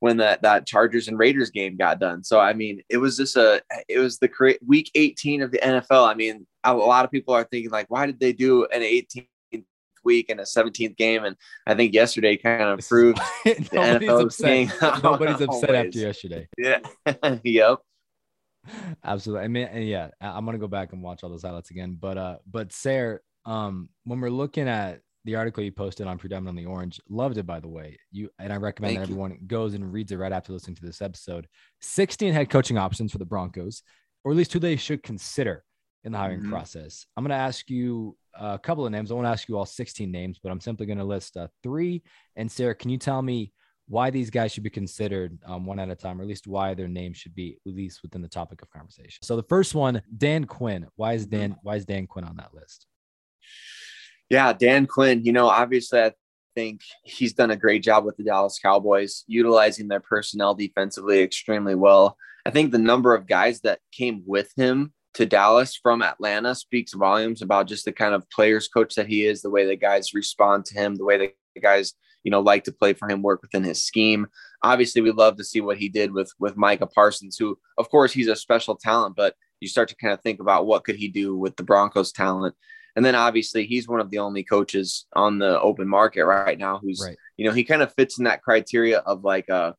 when 0.00 0.18
that 0.18 0.42
that 0.42 0.66
Chargers 0.66 1.08
and 1.08 1.18
Raiders 1.18 1.50
game 1.50 1.76
got 1.76 1.98
done. 1.98 2.22
So 2.22 2.38
I 2.38 2.52
mean, 2.52 2.82
it 2.88 2.98
was 2.98 3.16
just 3.16 3.36
a 3.36 3.62
it 3.88 3.98
was 3.98 4.18
the 4.18 4.58
week 4.66 4.90
18 4.94 5.42
of 5.42 5.50
the 5.50 5.58
NFL. 5.58 6.08
I 6.08 6.14
mean, 6.14 6.46
a 6.64 6.74
lot 6.74 7.04
of 7.04 7.10
people 7.10 7.34
are 7.34 7.44
thinking 7.44 7.70
like, 7.70 7.86
why 7.88 8.06
did 8.06 8.20
they 8.20 8.32
do 8.32 8.66
an 8.66 8.82
18th 8.82 9.26
week 10.04 10.30
and 10.30 10.40
a 10.40 10.44
17th 10.44 10.96
game? 10.96 11.24
And 11.24 11.36
I 11.66 11.74
think 11.74 11.94
yesterday 11.94 12.36
kind 12.36 12.62
of 12.62 12.86
proved 12.86 13.20
nobody's 13.72 14.08
NFL 14.08 14.22
upset. 14.22 15.02
Nobody's 15.02 15.40
upset 15.40 15.70
always. 15.70 15.86
after 15.86 15.98
yesterday. 15.98 16.48
yeah, 16.56 16.78
yep. 17.44 17.78
Absolutely. 19.04 19.44
I 19.44 19.48
mean, 19.48 19.68
and 19.70 19.84
yeah, 19.86 20.08
I'm 20.20 20.44
gonna 20.44 20.58
go 20.58 20.68
back 20.68 20.92
and 20.92 21.02
watch 21.02 21.22
all 21.22 21.30
those 21.30 21.42
highlights 21.42 21.70
again. 21.70 21.96
But 22.00 22.18
uh, 22.18 22.36
but 22.50 22.72
Sayre, 22.72 23.22
um, 23.44 23.88
when 24.04 24.20
we're 24.20 24.30
looking 24.30 24.68
at 24.68 25.00
the 25.24 25.34
article 25.34 25.62
you 25.62 25.72
posted 25.72 26.06
on 26.06 26.16
Predominantly 26.18 26.64
Orange, 26.64 27.00
loved 27.08 27.38
it 27.38 27.46
by 27.46 27.60
the 27.60 27.68
way. 27.68 27.98
You 28.10 28.30
and 28.38 28.52
I 28.52 28.56
recommend 28.56 28.90
Thank 28.96 29.00
that 29.00 29.08
you. 29.08 29.14
everyone 29.14 29.38
goes 29.46 29.74
and 29.74 29.92
reads 29.92 30.12
it 30.12 30.16
right 30.16 30.32
after 30.32 30.52
listening 30.52 30.76
to 30.76 30.86
this 30.86 31.02
episode. 31.02 31.46
16 31.80 32.32
head 32.32 32.50
coaching 32.50 32.78
options 32.78 33.12
for 33.12 33.18
the 33.18 33.24
Broncos, 33.26 33.82
or 34.24 34.32
at 34.32 34.36
least 34.38 34.52
who 34.52 34.58
they 34.58 34.76
should 34.76 35.02
consider 35.02 35.64
in 36.04 36.12
the 36.12 36.18
hiring 36.18 36.40
Mhm. 36.42 36.48
process. 36.50 37.06
I'm 37.16 37.24
gonna 37.24 37.34
ask 37.34 37.68
you 37.68 38.16
a 38.34 38.58
couple 38.58 38.86
of 38.86 38.92
names. 38.92 39.10
I 39.10 39.14
won't 39.14 39.26
ask 39.26 39.48
you 39.48 39.58
all 39.58 39.66
16 39.66 40.10
names, 40.12 40.38
but 40.42 40.50
I'm 40.52 40.60
simply 40.60 40.86
gonna 40.86 41.04
list 41.04 41.36
uh, 41.36 41.48
three. 41.62 42.02
And 42.36 42.50
Sayre, 42.50 42.74
can 42.74 42.88
you 42.90 42.96
tell 42.98 43.20
me 43.20 43.52
why 43.88 44.10
these 44.10 44.30
guys 44.30 44.52
should 44.52 44.62
be 44.62 44.70
considered 44.70 45.38
um, 45.46 45.66
one 45.66 45.78
at 45.78 45.90
a 45.90 45.94
time, 45.94 46.20
or 46.20 46.22
at 46.22 46.28
least 46.28 46.46
why 46.46 46.74
their 46.74 46.88
name 46.88 47.12
should 47.12 47.34
be 47.34 47.58
at 47.66 47.72
least 47.72 48.02
within 48.02 48.22
the 48.22 48.28
topic 48.28 48.62
of 48.62 48.70
conversation. 48.70 49.22
So 49.22 49.36
the 49.36 49.42
first 49.42 49.74
one, 49.74 50.02
Dan 50.16 50.44
Quinn. 50.44 50.86
Why 50.96 51.14
is 51.14 51.26
Dan? 51.26 51.56
Why 51.62 51.76
is 51.76 51.84
Dan 51.84 52.06
Quinn 52.06 52.24
on 52.24 52.36
that 52.36 52.54
list? 52.54 52.86
Yeah, 54.30 54.52
Dan 54.52 54.86
Quinn, 54.86 55.24
you 55.24 55.32
know, 55.32 55.48
obviously 55.48 56.00
I 56.00 56.12
think 56.54 56.82
he's 57.02 57.32
done 57.32 57.50
a 57.50 57.56
great 57.56 57.82
job 57.82 58.04
with 58.04 58.16
the 58.16 58.24
Dallas 58.24 58.58
Cowboys, 58.58 59.24
utilizing 59.26 59.88
their 59.88 60.00
personnel 60.00 60.54
defensively 60.54 61.22
extremely 61.22 61.74
well. 61.74 62.16
I 62.44 62.50
think 62.50 62.70
the 62.70 62.78
number 62.78 63.14
of 63.14 63.26
guys 63.26 63.60
that 63.60 63.80
came 63.90 64.22
with 64.26 64.52
him 64.56 64.92
to 65.14 65.24
Dallas 65.24 65.76
from 65.76 66.02
Atlanta 66.02 66.54
speaks 66.54 66.92
volumes 66.92 67.42
about 67.42 67.68
just 67.68 67.84
the 67.84 67.92
kind 67.92 68.14
of 68.14 68.28
players 68.30 68.68
coach 68.68 68.94
that 68.96 69.06
he 69.06 69.24
is, 69.24 69.40
the 69.40 69.50
way 69.50 69.66
the 69.66 69.76
guys 69.76 70.14
respond 70.14 70.64
to 70.66 70.74
him, 70.74 70.94
the 70.96 71.04
way 71.04 71.16
the 71.16 71.60
guys, 71.60 71.94
you 72.28 72.30
know, 72.30 72.40
like 72.40 72.64
to 72.64 72.72
play 72.72 72.92
for 72.92 73.08
him, 73.08 73.22
work 73.22 73.40
within 73.40 73.64
his 73.64 73.82
scheme. 73.82 74.26
Obviously, 74.62 75.00
we 75.00 75.10
love 75.12 75.36
to 75.38 75.44
see 75.44 75.62
what 75.62 75.78
he 75.78 75.88
did 75.88 76.12
with 76.12 76.30
with 76.38 76.58
Micah 76.58 76.86
Parsons, 76.86 77.38
who, 77.38 77.58
of 77.78 77.88
course, 77.88 78.12
he's 78.12 78.28
a 78.28 78.36
special 78.36 78.76
talent, 78.76 79.16
but 79.16 79.34
you 79.60 79.68
start 79.68 79.88
to 79.88 79.96
kind 79.96 80.12
of 80.12 80.20
think 80.20 80.40
about 80.40 80.66
what 80.66 80.84
could 80.84 80.96
he 80.96 81.08
do 81.08 81.34
with 81.34 81.56
the 81.56 81.62
Broncos 81.62 82.12
talent. 82.12 82.54
And 82.96 83.02
then 83.02 83.14
obviously 83.14 83.64
he's 83.64 83.88
one 83.88 84.00
of 84.00 84.10
the 84.10 84.18
only 84.18 84.44
coaches 84.44 85.06
on 85.14 85.38
the 85.38 85.58
open 85.62 85.88
market 85.88 86.26
right 86.26 86.58
now 86.58 86.80
who's, 86.80 87.00
Right. 87.02 87.16
you 87.38 87.46
know, 87.46 87.54
he 87.54 87.64
kind 87.64 87.80
of 87.80 87.94
fits 87.94 88.18
in 88.18 88.24
that 88.24 88.42
criteria 88.42 88.98
of 88.98 89.24
like, 89.24 89.48
uh, 89.48 89.72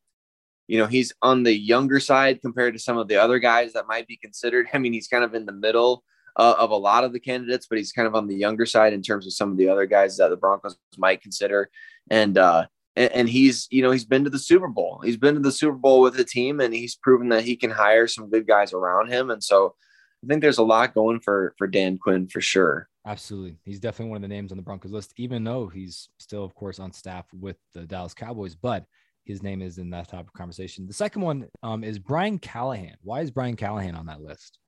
you 0.68 0.80
know, 0.80 0.88
he's 0.88 1.14
on 1.22 1.44
the 1.44 1.54
younger 1.54 2.00
side 2.00 2.42
compared 2.42 2.74
to 2.74 2.80
some 2.80 2.98
of 2.98 3.08
the 3.08 3.18
other 3.18 3.38
guys 3.38 3.74
that 3.74 3.88
might 3.88 4.08
be 4.08 4.18
considered. 4.18 4.68
I 4.74 4.80
mean, 4.80 4.94
he's 4.94 5.08
kind 5.08 5.24
of 5.24 5.36
in 5.36 5.46
the 5.46 5.52
middle 5.52 6.04
uh, 6.40 6.56
of 6.58 6.72
a 6.72 6.76
lot 6.76 7.04
of 7.04 7.12
the 7.12 7.20
candidates, 7.20 7.68
but 7.68 7.78
he's 7.78 7.92
kind 7.92 8.08
of 8.08 8.16
on 8.16 8.28
the 8.28 8.36
younger 8.36 8.66
side 8.66 8.94
in 8.94 9.02
terms 9.02 9.26
of 9.28 9.34
some 9.34 9.52
of 9.52 9.58
the 9.58 9.68
other 9.68 9.86
guys 9.86 10.16
that 10.18 10.30
the 10.30 10.38
Broncos 10.38 10.78
might 10.98 11.22
consider. 11.22 11.70
And, 12.10 12.38
uh, 12.38 12.68
and, 12.96 13.12
and 13.12 13.30
he's, 13.30 13.68
you 13.72 13.82
know, 13.82 13.92
he's 13.92 14.06
been 14.06 14.24
to 14.24 14.30
the 14.30 14.40
Super 14.40 14.68
Bowl. 14.68 15.02
He's 15.04 15.18
been 15.18 15.36
to 15.36 15.42
the 15.42 15.52
Super 15.52 15.78
Bowl 15.78 16.02
with 16.02 16.16
the 16.16 16.24
team, 16.24 16.60
and 16.60 16.74
he's 16.74 16.96
proven 16.96 17.30
that 17.30 17.44
he 17.44 17.56
can 17.56 17.72
hire 17.72 18.08
some 18.08 18.30
good 18.30 18.48
guys 18.48 18.74
around 18.74 19.10
him. 19.12 19.30
And 19.30 19.44
so, 19.44 19.76
I 20.24 20.28
think 20.28 20.42
there's 20.42 20.58
a 20.58 20.64
lot 20.64 20.94
going 20.94 21.22
for 21.22 21.54
for 21.58 21.68
Dan 21.68 21.98
Quinn 21.98 22.28
for 22.28 22.42
sure. 22.42 22.90
Absolutely. 23.06 23.58
He's 23.64 23.80
definitely 23.80 24.10
one 24.12 24.18
of 24.18 24.22
the 24.24 24.28
names 24.28 24.52
on 24.52 24.58
the 24.58 24.64
Broncos 24.64 24.92
list, 24.92 25.14
even 25.18 25.44
though 25.44 25.68
he's 25.68 26.10
still, 26.20 26.44
of 26.44 26.54
course, 26.54 26.80
on 26.80 26.92
staff 26.92 27.26
with 27.34 27.56
the 27.74 27.86
Dallas 27.86 28.14
Cowboys, 28.14 28.56
but 28.56 28.86
his 29.26 29.42
name 29.42 29.62
is 29.62 29.78
in 29.78 29.90
that 29.92 30.10
type 30.10 30.28
of 30.28 30.34
conversation. 30.34 30.86
The 30.86 30.94
second 30.94 31.22
one 31.22 31.48
um, 31.64 31.84
is 31.84 32.00
Brian 32.00 32.38
Callahan. 32.38 32.98
Why 33.02 33.22
is 33.22 33.32
Brian 33.32 33.56
Callahan 33.56 33.96
on 33.96 34.08
that 34.08 34.22
list? 34.22 34.60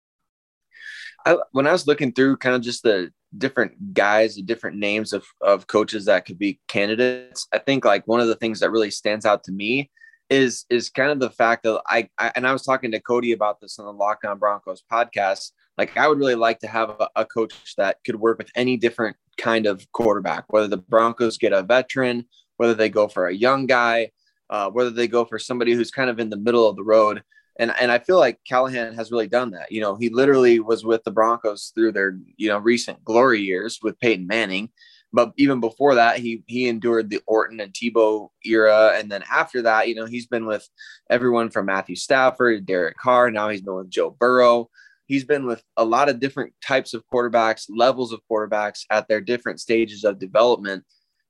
I, 1.26 1.38
when 1.52 1.68
I 1.68 1.72
was 1.72 1.88
looking 1.88 2.14
through 2.14 2.38
kind 2.38 2.56
of 2.56 2.62
just 2.62 2.84
the 2.84 3.12
different 3.38 3.94
guys, 3.94 4.36
the 4.36 4.42
different 4.42 4.78
names 4.78 5.14
of, 5.14 5.26
of 5.42 5.68
coaches 5.68 6.06
that 6.06 6.26
could 6.26 6.40
be 6.40 6.60
candidates, 6.68 7.48
I 7.54 7.60
think 7.60 7.86
like 7.86 8.08
one 8.08 8.20
of 8.20 8.28
the 8.28 8.36
things 8.36 8.60
that 8.60 8.72
really 8.72 8.92
stands 8.92 9.26
out 9.26 9.44
to 9.46 9.52
me 9.52 9.90
is 10.30 10.66
is 10.70 10.90
kind 10.90 11.12
of 11.12 11.20
the 11.20 11.30
fact 11.30 11.64
that 11.64 11.82
I, 11.88 12.10
I 12.18 12.32
and 12.36 12.48
I 12.48 12.54
was 12.54 12.64
talking 12.64 12.92
to 12.92 13.02
Cody 13.02 13.34
about 13.34 13.60
this 13.60 13.78
on 13.78 13.86
the 13.86 13.92
Locked 13.92 14.26
On 14.26 14.40
Broncos 14.40 14.82
podcast. 14.90 15.52
Like 15.78 15.98
I 15.98 16.08
would 16.08 16.18
really 16.18 16.36
like 16.36 16.60
to 16.60 16.68
have 16.68 16.90
a, 16.90 17.10
a 17.18 17.26
coach 17.26 17.76
that 17.78 17.98
could 18.06 18.16
work 18.16 18.38
with 18.38 18.50
any 18.56 18.78
different 18.78 19.18
kind 19.38 19.66
of 19.66 19.86
quarterback, 19.92 20.46
whether 20.48 20.68
the 20.68 20.78
Broncos 20.78 21.38
get 21.38 21.52
a 21.52 21.64
veteran, 21.64 22.26
whether 22.58 22.74
they 22.74 22.90
go 22.90 23.10
for 23.10 23.28
a 23.28 23.36
young 23.36 23.66
guy, 23.66 24.12
uh, 24.50 24.70
whether 24.70 24.90
they 24.90 25.08
go 25.08 25.26
for 25.26 25.38
somebody 25.38 25.74
who's 25.74 25.92
kind 25.92 26.10
of 26.10 26.20
in 26.20 26.30
the 26.30 26.38
middle 26.38 26.68
of 26.68 26.78
the 26.78 26.84
road. 26.84 27.24
And, 27.60 27.74
and 27.80 27.92
I 27.92 28.00
feel 28.00 28.18
like 28.18 28.40
Callahan 28.48 28.94
has 28.96 29.12
really 29.12 29.28
done 29.28 29.52
that. 29.52 29.72
You 29.72 29.82
know, 29.82 29.96
he 29.96 30.10
literally 30.10 30.60
was 30.60 30.84
with 30.84 31.04
the 31.04 31.12
Broncos 31.12 31.72
through 31.76 31.92
their, 31.92 32.18
you 32.38 32.48
know, 32.48 32.58
recent 32.58 33.04
glory 33.04 33.42
years 33.42 33.80
with 33.82 34.00
Peyton 34.00 34.28
Manning. 34.28 34.70
But 35.14 35.34
even 35.38 35.60
before 35.60 35.96
that, 35.96 36.20
he 36.20 36.44
he 36.48 36.70
endured 36.70 37.10
the 37.10 37.20
Orton 37.28 37.60
and 37.60 37.74
Tebow 37.74 38.30
era. 38.46 38.94
And 38.96 39.12
then 39.12 39.24
after 39.30 39.62
that, 39.64 39.90
you 39.90 39.96
know, 39.96 40.06
he's 40.06 40.28
been 40.28 40.46
with 40.46 40.68
everyone 41.10 41.50
from 41.50 41.66
Matthew 41.66 41.98
Stafford, 41.98 42.66
Derek 42.66 42.98
Carr. 42.98 43.30
Now 43.30 43.50
he's 43.50 43.62
been 43.62 43.76
with 43.76 43.90
Joe 43.90 44.12
Burrow. 44.12 44.70
He's 45.08 45.26
been 45.26 45.46
with 45.46 45.62
a 45.76 45.84
lot 45.84 46.08
of 46.08 46.22
different 46.22 46.54
types 46.66 46.94
of 46.94 47.04
quarterbacks, 47.14 47.66
levels 47.70 48.14
of 48.14 48.22
quarterbacks 48.32 48.86
at 48.90 49.10
their 49.10 49.20
different 49.20 49.60
stages 49.60 50.06
of 50.06 50.20
development. 50.20 50.86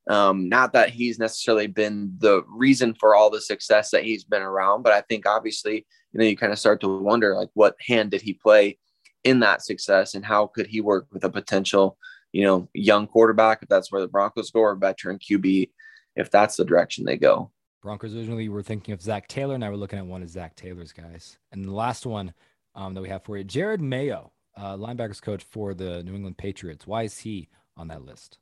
Um, 0.10 0.50
not 0.50 0.74
that 0.74 0.90
he's 0.90 1.20
necessarily 1.20 1.68
been 1.68 2.16
the 2.18 2.44
reason 2.48 2.96
for 2.96 3.16
all 3.16 3.30
the 3.30 3.40
success 3.40 3.92
that 3.92 4.04
he's 4.04 4.24
been 4.24 4.42
around, 4.42 4.82
but 4.82 4.94
I 4.94 5.02
think 5.02 5.28
obviously, 5.28 5.86
you 6.12 6.20
know, 6.20 6.26
you 6.26 6.36
kind 6.36 6.52
of 6.52 6.60
start 6.60 6.82
to 6.82 7.00
wonder 7.00 7.36
like 7.36 7.50
what 7.54 7.76
hand 7.80 8.12
did 8.12 8.22
he 8.22 8.34
play 8.34 8.80
in 9.24 9.40
that 9.42 9.62
success 9.62 10.16
and 10.16 10.26
how 10.26 10.48
could 10.48 10.66
he 10.66 10.82
work 10.82 11.08
with 11.12 11.24
a 11.24 11.30
potential, 11.30 11.98
you 12.32 12.44
know, 12.44 12.68
young 12.74 13.06
quarterback 13.06 13.62
if 13.62 13.70
that's 13.70 13.92
where 13.92 14.02
the 14.02 14.08
Broncos 14.08 14.50
go 14.50 14.62
or 14.62 14.76
veteran 14.76 15.20
QB 15.20 15.70
if 16.16 16.32
that's 16.32 16.56
the 16.56 16.66
direction 16.66 17.06
they 17.06 17.18
go. 17.18 17.52
Broncos 17.84 18.16
originally 18.16 18.50
were 18.50 18.64
thinking 18.64 18.94
of 18.94 19.02
Zac 19.02 19.28
Taylor. 19.28 19.58
Now 19.58 19.70
we're 19.70 19.76
looking 19.76 20.00
at 20.00 20.06
one 20.06 20.24
of 20.24 20.30
Zac 20.30 20.56
Taylor's 20.56 20.94
guys. 20.94 21.38
And 21.52 21.64
the 21.64 21.72
last 21.72 22.06
one 22.06 22.34
um, 22.76 22.96
that 22.96 23.02
we 23.02 23.10
have 23.10 23.24
for 23.24 23.38
you, 23.38 23.46
Jerod 23.46 23.80
Mayo. 23.80 24.32
uh, 24.58 24.76
linebackers 24.76 25.22
coach 25.22 25.44
for 25.44 25.74
the 25.74 26.04
New 26.04 26.16
England 26.16 26.38
Patriots. 26.38 26.86
Why 26.88 27.04
is 27.04 27.20
he 27.20 27.50
on 27.78 27.88
that 27.88 28.04
list? 28.04 28.38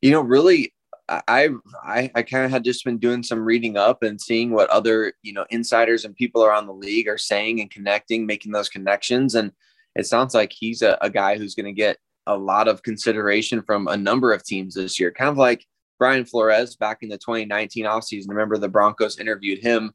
You 0.00 0.10
know, 0.10 0.20
really, 0.20 0.74
I 1.08 1.50
I, 1.84 2.10
I 2.14 2.22
kind 2.22 2.44
of 2.44 2.50
had 2.50 2.64
just 2.64 2.84
been 2.84 2.98
doing 2.98 3.22
some 3.22 3.44
reading 3.44 3.76
up 3.76 4.02
and 4.02 4.20
seeing 4.20 4.50
what 4.50 4.70
other 4.70 5.12
you 5.22 5.32
know 5.32 5.46
insiders 5.50 6.04
and 6.04 6.14
people 6.14 6.44
around 6.44 6.66
the 6.66 6.72
league 6.72 7.08
are 7.08 7.18
saying 7.18 7.60
and 7.60 7.70
connecting, 7.70 8.26
making 8.26 8.52
those 8.52 8.68
connections, 8.68 9.34
and 9.34 9.52
it 9.94 10.06
sounds 10.06 10.34
like 10.34 10.52
he's 10.52 10.82
a, 10.82 10.98
a 11.00 11.10
guy 11.10 11.36
who's 11.36 11.54
going 11.54 11.66
to 11.66 11.72
get 11.72 11.98
a 12.26 12.36
lot 12.36 12.68
of 12.68 12.82
consideration 12.82 13.62
from 13.62 13.88
a 13.88 13.96
number 13.96 14.32
of 14.32 14.44
teams 14.44 14.74
this 14.74 14.98
year. 14.98 15.10
Kind 15.10 15.30
of 15.30 15.36
like 15.36 15.66
Brian 15.98 16.24
Flores 16.24 16.76
back 16.76 16.98
in 17.02 17.08
the 17.08 17.18
2019 17.18 17.84
offseason. 17.84 18.28
Remember 18.28 18.58
the 18.58 18.68
Broncos 18.68 19.18
interviewed 19.18 19.58
him 19.58 19.92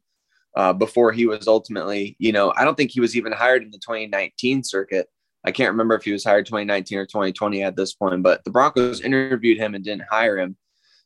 uh, 0.56 0.72
before 0.72 1.12
he 1.12 1.26
was 1.26 1.46
ultimately, 1.46 2.16
you 2.18 2.32
know, 2.32 2.52
I 2.56 2.64
don't 2.64 2.76
think 2.76 2.90
he 2.90 3.00
was 3.00 3.16
even 3.16 3.32
hired 3.32 3.62
in 3.62 3.70
the 3.70 3.78
2019 3.78 4.64
circuit. 4.64 5.08
I 5.48 5.52
can't 5.52 5.70
remember 5.70 5.94
if 5.94 6.04
he 6.04 6.12
was 6.12 6.24
hired 6.24 6.44
2019 6.44 6.98
or 6.98 7.06
2020 7.06 7.62
at 7.62 7.74
this 7.74 7.94
point, 7.94 8.22
but 8.22 8.44
the 8.44 8.50
Broncos 8.50 9.00
interviewed 9.00 9.56
him 9.56 9.74
and 9.74 9.82
didn't 9.82 10.04
hire 10.10 10.36
him. 10.36 10.58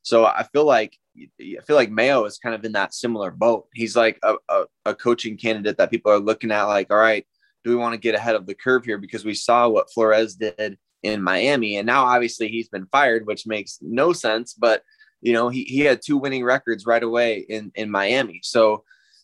So 0.03 0.27
I 0.27 0.43
feel 0.53 0.65
like 0.65 0.99
I 1.17 1.61
feel 1.65 1.77
like 1.77 1.93
Mayo 1.93 2.25
is 2.25 2.39
kind 2.39 2.55
of 2.55 2.65
in 2.65 2.73
that 2.73 2.93
similar 2.93 3.31
boat. 3.31 3.69
He's 3.73 3.95
like 3.95 4.19
a, 4.25 4.35
a, 4.49 4.65
a 4.87 4.95
coaching 4.97 5.37
candidate 5.37 5.77
that 5.77 5.93
people 5.93 6.11
are 6.11 6.19
looking 6.19 6.51
at, 6.51 6.65
like, 6.65 6.91
all 6.91 6.97
right, 6.97 7.25
do 7.63 7.71
we 7.71 7.77
want 7.77 7.93
to 7.93 8.01
get 8.01 8.17
ahead 8.17 8.35
of 8.35 8.47
the 8.47 8.55
curve 8.55 8.85
here? 8.85 8.99
Because 8.99 9.25
we 9.25 9.35
saw 9.35 9.69
what 9.69 9.93
Flores 9.93 10.35
did 10.35 10.77
in 11.05 11.23
Miami, 11.23 11.77
and 11.77 11.87
now 11.87 12.05
obviously 12.05 12.49
he's 12.49 12.69
been 12.69 12.87
fired, 12.87 13.27
which 13.27 13.47
makes 13.47 13.79
no 13.81 14.13
sense. 14.13 14.55
But 14.55 14.83
you 15.21 15.35
know, 15.35 15.51
he, 15.51 15.63
he 15.63 15.81
had 15.81 16.03
two 16.03 16.17
winning 16.17 16.43
records 16.43 16.85
right 16.85 17.03
away 17.03 17.47
in 17.49 17.71
in 17.77 17.91
Miami. 17.91 18.41
So 18.43 18.83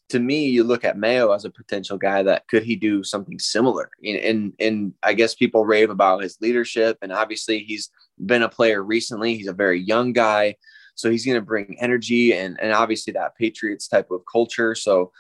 to 0.08 0.18
me, 0.18 0.46
you 0.46 0.64
look 0.64 0.84
at 0.84 0.98
Mayo 0.98 1.32
as 1.32 1.44
a 1.44 1.50
potential 1.50 1.98
guy 1.98 2.22
that 2.22 2.48
could 2.48 2.62
he 2.62 2.76
do 2.76 3.02
something 3.02 3.38
similar? 3.38 3.90
And, 4.02 4.16
and, 4.16 4.52
and 4.58 4.94
I 5.02 5.12
guess 5.12 5.34
people 5.34 5.66
rave 5.66 5.90
about 5.90 6.22
his 6.22 6.38
leadership, 6.40 6.98
and 7.02 7.12
obviously 7.12 7.60
he's 7.60 7.90
been 8.24 8.42
a 8.42 8.48
player 8.48 8.82
recently. 8.82 9.36
He's 9.36 9.48
a 9.48 9.52
very 9.52 9.80
young 9.80 10.12
guy, 10.12 10.56
so 10.94 11.10
he's 11.10 11.24
going 11.24 11.36
to 11.36 11.42
bring 11.42 11.76
energy 11.80 12.32
and 12.32 12.58
and 12.60 12.72
obviously 12.72 13.12
that 13.12 13.36
Patriots 13.36 13.88
type 13.88 14.10
of 14.10 14.22
culture. 14.30 14.74
So 14.74 15.12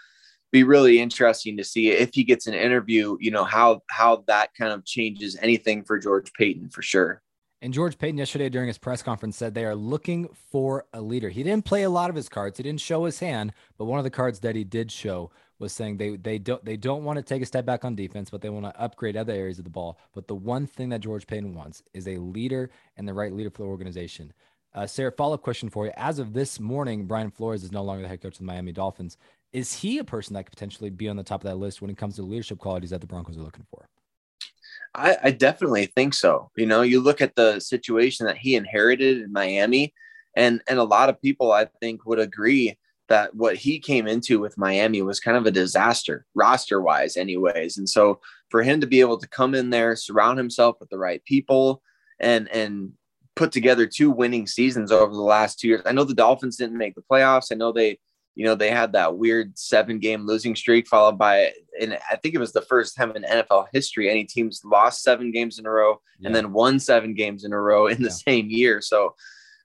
be 0.50 0.64
really 0.64 0.98
interesting 0.98 1.56
to 1.58 1.64
see 1.64 1.90
if 1.90 2.10
he 2.12 2.24
gets 2.24 2.46
an 2.46 2.54
interview. 2.54 3.16
You 3.20 3.30
know 3.30 3.44
how 3.44 3.82
how 3.90 4.24
that 4.26 4.54
kind 4.54 4.72
of 4.72 4.84
changes 4.84 5.36
anything 5.40 5.84
for 5.84 5.98
George 5.98 6.32
Paton 6.32 6.70
for 6.70 6.82
sure. 6.82 7.22
And 7.60 7.74
George 7.74 7.98
Paton 7.98 8.18
yesterday 8.18 8.48
during 8.48 8.68
his 8.68 8.78
press 8.78 9.02
conference 9.02 9.36
said 9.36 9.54
they 9.54 9.64
are 9.64 9.74
looking 9.74 10.28
for 10.50 10.86
a 10.92 11.00
leader. 11.00 11.28
He 11.28 11.42
didn't 11.42 11.64
play 11.64 11.82
a 11.82 11.90
lot 11.90 12.08
of 12.08 12.14
his 12.14 12.28
cards. 12.28 12.56
He 12.56 12.62
didn't 12.62 12.80
show 12.80 13.04
his 13.04 13.18
hand, 13.18 13.52
but 13.76 13.86
one 13.86 13.98
of 13.98 14.04
the 14.04 14.10
cards 14.10 14.40
that 14.40 14.54
he 14.54 14.62
did 14.62 14.92
show 14.92 15.32
was 15.58 15.72
saying 15.72 15.96
they 15.96 16.16
they 16.16 16.38
don't 16.38 16.64
they 16.64 16.76
don't 16.76 17.02
want 17.02 17.16
to 17.16 17.22
take 17.22 17.42
a 17.42 17.46
step 17.46 17.66
back 17.66 17.84
on 17.84 17.96
defense, 17.96 18.30
but 18.30 18.42
they 18.42 18.48
want 18.48 18.66
to 18.66 18.80
upgrade 18.80 19.16
other 19.16 19.32
areas 19.32 19.58
of 19.58 19.64
the 19.64 19.70
ball. 19.70 19.98
But 20.14 20.28
the 20.28 20.36
one 20.36 20.68
thing 20.68 20.90
that 20.90 21.00
George 21.00 21.26
Paton 21.26 21.52
wants 21.54 21.82
is 21.92 22.06
a 22.06 22.18
leader 22.18 22.70
and 22.96 23.08
the 23.08 23.14
right 23.14 23.32
leader 23.32 23.50
for 23.50 23.62
the 23.62 23.68
organization. 23.68 24.32
Uh, 24.72 24.86
Sayre, 24.86 25.10
follow 25.10 25.34
up 25.34 25.42
question 25.42 25.68
for 25.68 25.86
you. 25.86 25.92
As 25.96 26.20
of 26.20 26.34
this 26.34 26.60
morning, 26.60 27.06
Brian 27.06 27.32
Flores 27.32 27.64
is 27.64 27.72
no 27.72 27.82
longer 27.82 28.02
the 28.02 28.08
head 28.08 28.20
coach 28.20 28.34
of 28.34 28.38
the 28.38 28.44
Miami 28.44 28.70
Dolphins. 28.70 29.16
Is 29.52 29.72
he 29.72 29.98
a 29.98 30.04
person 30.04 30.34
that 30.34 30.44
could 30.44 30.52
potentially 30.52 30.90
be 30.90 31.08
on 31.08 31.16
the 31.16 31.24
top 31.24 31.42
of 31.42 31.50
that 31.50 31.56
list 31.56 31.82
when 31.82 31.90
it 31.90 31.96
comes 31.96 32.16
to 32.16 32.22
leadership 32.22 32.58
qualities 32.58 32.90
that 32.90 33.00
the 33.00 33.06
Broncos 33.06 33.36
are 33.36 33.42
looking 33.42 33.66
for? 33.68 33.88
I, 34.94 35.16
I 35.24 35.30
definitely 35.30 35.86
think 35.86 36.14
so. 36.14 36.50
You 36.56 36.66
know, 36.66 36.82
you 36.82 37.00
look 37.00 37.20
at 37.20 37.34
the 37.34 37.60
situation 37.60 38.26
that 38.26 38.38
he 38.38 38.54
inherited 38.54 39.20
in 39.20 39.32
Miami, 39.32 39.94
and 40.36 40.62
and 40.68 40.78
a 40.78 40.84
lot 40.84 41.08
of 41.08 41.20
people 41.20 41.52
I 41.52 41.66
think 41.80 42.06
would 42.06 42.18
agree 42.18 42.78
that 43.08 43.34
what 43.34 43.56
he 43.56 43.78
came 43.78 44.06
into 44.06 44.38
with 44.38 44.58
Miami 44.58 45.00
was 45.00 45.20
kind 45.20 45.36
of 45.36 45.46
a 45.46 45.50
disaster 45.50 46.26
roster 46.34 46.80
wise, 46.80 47.16
anyways. 47.16 47.78
And 47.78 47.88
so 47.88 48.20
for 48.50 48.62
him 48.62 48.80
to 48.80 48.86
be 48.86 49.00
able 49.00 49.18
to 49.18 49.28
come 49.28 49.54
in 49.54 49.70
there, 49.70 49.96
surround 49.96 50.38
himself 50.38 50.76
with 50.80 50.90
the 50.90 50.98
right 50.98 51.24
people, 51.24 51.82
and 52.20 52.48
and 52.48 52.92
put 53.36 53.52
together 53.52 53.86
two 53.86 54.10
winning 54.10 54.46
seasons 54.46 54.90
over 54.90 55.14
the 55.14 55.20
last 55.22 55.60
two 55.60 55.68
years. 55.68 55.82
I 55.86 55.92
know 55.92 56.04
the 56.04 56.14
Dolphins 56.14 56.56
didn't 56.56 56.76
make 56.76 56.96
the 56.96 57.04
playoffs. 57.10 57.52
I 57.52 57.54
know 57.54 57.72
they 57.72 57.98
you 58.38 58.44
know, 58.44 58.54
they 58.54 58.70
had 58.70 58.92
that 58.92 59.16
weird 59.18 59.58
seven 59.58 59.98
game 59.98 60.24
losing 60.24 60.54
streak 60.54 60.86
followed 60.86 61.18
by, 61.18 61.50
and 61.80 61.98
I 62.08 62.14
think 62.14 62.36
it 62.36 62.38
was 62.38 62.52
the 62.52 62.62
first 62.62 62.94
time 62.94 63.10
in 63.16 63.24
NFL 63.24 63.66
history 63.72 64.08
any 64.08 64.22
teams 64.22 64.62
lost 64.64 65.02
seven 65.02 65.32
games 65.32 65.58
in 65.58 65.66
a 65.66 65.70
row 65.70 66.00
yeah. 66.20 66.28
and 66.28 66.36
then 66.36 66.52
won 66.52 66.78
seven 66.78 67.14
games 67.14 67.42
in 67.42 67.52
a 67.52 67.60
row 67.60 67.88
in 67.88 68.00
the 68.00 68.10
yeah. 68.10 68.14
same 68.14 68.48
year. 68.48 68.80
So, 68.80 69.16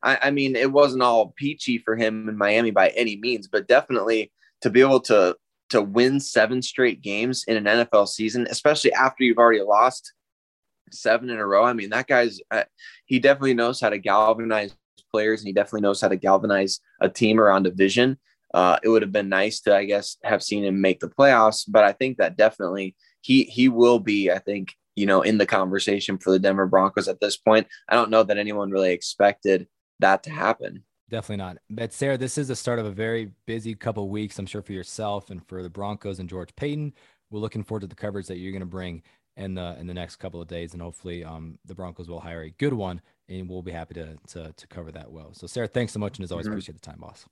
I, 0.01 0.18
I 0.24 0.32
mean, 0.32 0.56
it 0.56 0.72
wasn't 0.72 1.03
all 1.03 1.36
peachy 1.38 1.77
for 1.77 1.96
him 1.96 2.27
in 2.27 2.36
Miami 2.36 2.72
by 2.72 2.88
any 2.89 3.15
means, 3.18 3.48
but 3.48 3.68
definitely 3.68 4.32
to 4.62 4.72
be 4.72 4.82
able 4.82 5.01
to 5.01 5.38
to 5.70 5.80
win 5.80 6.20
seven 6.20 6.63
straight 6.63 7.03
games 7.03 7.44
in 7.48 7.58
an 7.58 7.65
NFL 7.65 8.08
season, 8.08 8.48
especially 8.50 8.92
after 8.94 9.24
you've 9.24 9.38
already 9.38 9.62
lost 9.62 10.13
seven 10.92 11.30
in 11.30 11.38
a 11.38 11.46
row. 11.46 11.63
I 11.63 11.74
mean, 11.74 11.92
that 11.92 12.08
guy's 12.08 12.39
uh, 12.50 12.63
he 13.06 13.20
definitely 13.20 13.53
knows 13.53 13.80
how 13.80 13.89
to 13.89 14.00
galvanize 14.00 14.75
players 15.12 15.42
and 15.42 15.48
he 15.48 15.53
definitely 15.53 15.82
knows 15.82 16.01
how 16.01 16.08
to 16.08 16.18
galvanize 16.18 16.80
a 17.01 17.08
team 17.08 17.39
around 17.39 17.68
a 17.68 17.72
vision. 17.72 18.18
Uh, 18.53 18.77
it 18.83 18.89
would 18.89 19.01
have 19.01 19.12
been 19.12 19.29
nice 19.29 19.62
to, 19.62 19.75
I 19.75 19.86
guess, 19.86 20.17
have 20.24 20.43
seen 20.43 20.63
him 20.63 20.81
make 20.81 21.00
the 21.00 21.10
playoffs. 21.10 21.63
But 21.67 21.83
I 21.83 21.91
think 21.91 22.17
that 22.17 22.38
definitely 22.38 22.95
he 23.22 23.43
he 23.43 23.69
will 23.69 24.00
be. 24.00 24.31
I 24.31 24.39
think 24.39 24.74
you 24.95 25.05
know 25.05 25.22
in 25.22 25.38
the 25.38 25.45
conversation 25.45 26.17
for 26.17 26.31
the 26.31 26.39
Denver 26.39 26.67
Broncos 26.67 27.07
at 27.07 27.19
this 27.19 27.38
point. 27.38 27.67
I 27.89 27.95
don't 27.95 28.12
know 28.12 28.24
that 28.24 28.38
anyone 28.38 28.72
really 28.72 28.91
expected 28.91 29.67
that 30.00 30.24
to 30.24 30.29
happen. 30.29 30.83
Definitely 31.10 31.43
not. 31.43 31.57
But 31.69 31.93
Sayre, 31.93 32.17
this 32.17 32.38
is 32.38 32.48
the 32.48 32.55
start 32.55 32.79
of 32.79 32.86
a 32.86 32.91
very 32.91 33.31
busy 33.45 33.75
couple 33.75 34.10
weeks. 34.10 34.39
I'm 34.39 34.45
sure 34.45 34.62
for 34.62 34.74
yourself 34.74 35.29
and 35.29 35.45
for 35.48 35.62
the 35.62 35.69
Broncos 35.69 36.19
and 36.19 36.29
George 36.29 36.55
Paton. 36.55 36.93
We're 37.29 37.39
looking 37.39 37.63
forward 37.63 37.81
to 37.81 37.88
the 37.88 37.95
coverage 37.95 38.27
that 38.27 38.38
you're 38.38 38.51
going 38.51 38.62
to 38.62 38.65
bring 38.65 39.03
in 39.36 39.55
the 39.55 39.75
in 39.79 39.88
the 39.88 39.93
next 39.93 40.17
couple 40.17 40.41
of 40.41 40.48
days, 40.48 40.74
and 40.74 40.81
hopefully, 40.81 41.24
um, 41.24 41.57
the 41.65 41.75
Broncos 41.75 42.07
will 42.07 42.19
hire 42.19 42.43
a 42.43 42.50
good 42.51 42.74
one, 42.74 43.01
and 43.29 43.50
we'll 43.50 43.63
be 43.63 43.72
happy 43.72 43.95
to 43.95 44.17
to, 44.29 44.53
to 44.53 44.67
cover 44.67 44.91
that 44.91 45.12
well. 45.12 45.33
So, 45.33 45.48
Sayre, 45.48 45.67
thanks 45.67 45.93
so 45.93 46.00
much, 46.00 46.17
and 46.17 46.24
as 46.24 46.31
always, 46.31 46.45
mm-hmm. 46.45 46.53
appreciate 46.53 46.75
the 46.75 46.81
time, 46.81 47.00
boss. 47.00 47.25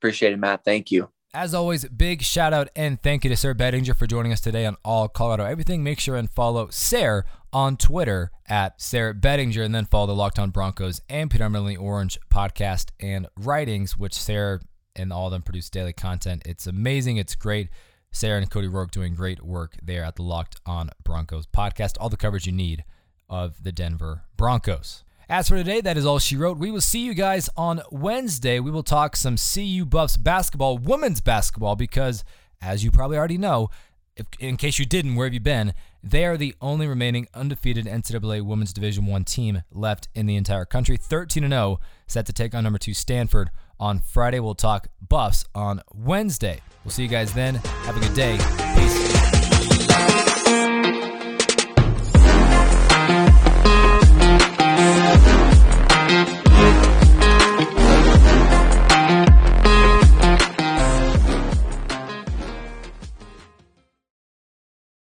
Appreciate 0.00 0.32
it, 0.32 0.38
Matt. 0.38 0.64
Thank 0.64 0.90
you. 0.90 1.10
As 1.34 1.52
always, 1.54 1.84
big 1.84 2.22
shout 2.22 2.54
out 2.54 2.70
and 2.74 3.00
thank 3.00 3.22
you 3.22 3.30
to 3.30 3.36
Sayre 3.36 3.54
Bedinger 3.54 3.94
for 3.94 4.06
joining 4.06 4.32
us 4.32 4.40
today 4.40 4.64
on 4.64 4.76
All 4.82 5.08
Colorado 5.08 5.44
Everything. 5.44 5.84
Make 5.84 6.00
sure 6.00 6.16
and 6.16 6.28
follow 6.30 6.70
Sayre 6.70 7.26
on 7.52 7.76
Twitter 7.76 8.30
at 8.48 8.80
Sayre 8.80 9.12
Bedinger 9.12 9.62
and 9.62 9.74
then 9.74 9.84
follow 9.84 10.06
the 10.06 10.14
Locked 10.14 10.38
On 10.38 10.48
Broncos 10.50 11.02
and 11.10 11.30
Armor 11.40 11.76
Orange 11.76 12.18
podcast 12.30 12.86
and 12.98 13.28
writings, 13.36 13.98
which 13.98 14.14
Sayre 14.14 14.62
and 14.96 15.12
all 15.12 15.26
of 15.26 15.32
them 15.32 15.42
produce 15.42 15.68
daily 15.68 15.92
content. 15.92 16.42
It's 16.46 16.66
amazing. 16.66 17.18
It's 17.18 17.34
great. 17.34 17.68
Sayre 18.10 18.38
and 18.38 18.50
Cody 18.50 18.68
Roark 18.68 18.90
doing 18.90 19.14
great 19.14 19.44
work 19.44 19.76
there 19.82 20.02
at 20.02 20.16
the 20.16 20.22
Locked 20.22 20.56
On 20.64 20.90
Broncos 21.04 21.46
podcast. 21.46 21.92
All 22.00 22.08
the 22.08 22.16
coverage 22.16 22.46
you 22.46 22.52
need 22.52 22.84
of 23.28 23.62
the 23.62 23.70
Denver 23.70 24.22
Broncos. 24.36 25.04
As 25.30 25.48
for 25.48 25.54
today, 25.54 25.80
that 25.82 25.96
is 25.96 26.04
all 26.04 26.18
she 26.18 26.36
wrote. 26.36 26.58
We 26.58 26.72
will 26.72 26.80
see 26.80 27.04
you 27.04 27.14
guys 27.14 27.48
on 27.56 27.82
Wednesday. 27.92 28.58
We 28.58 28.72
will 28.72 28.82
talk 28.82 29.14
some 29.14 29.36
CU 29.36 29.84
Buffs 29.84 30.16
basketball, 30.16 30.76
women's 30.76 31.20
basketball, 31.20 31.76
because 31.76 32.24
as 32.60 32.82
you 32.82 32.90
probably 32.90 33.16
already 33.16 33.38
know, 33.38 33.70
if, 34.16 34.26
in 34.40 34.56
case 34.56 34.80
you 34.80 34.86
didn't, 34.86 35.14
where 35.14 35.28
have 35.28 35.32
you 35.32 35.38
been? 35.38 35.72
They 36.02 36.24
are 36.24 36.36
the 36.36 36.56
only 36.60 36.88
remaining 36.88 37.28
undefeated 37.32 37.86
NCAA 37.86 38.42
Women's 38.42 38.72
Division 38.72 39.06
One 39.06 39.22
team 39.22 39.62
left 39.70 40.08
in 40.16 40.26
the 40.26 40.34
entire 40.34 40.64
country. 40.64 40.96
13 40.96 41.48
0, 41.48 41.78
set 42.08 42.26
to 42.26 42.32
take 42.32 42.52
on 42.52 42.64
number 42.64 42.80
two 42.80 42.92
Stanford 42.92 43.52
on 43.78 44.00
Friday. 44.00 44.40
We'll 44.40 44.56
talk 44.56 44.88
Buffs 45.00 45.44
on 45.54 45.80
Wednesday. 45.94 46.60
We'll 46.84 46.90
see 46.90 47.04
you 47.04 47.08
guys 47.08 47.32
then. 47.32 47.54
Have 47.54 47.96
a 47.96 48.00
good 48.00 48.14
day. 48.14 48.36
Peace. 48.74 49.09